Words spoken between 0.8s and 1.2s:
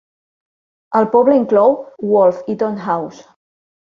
El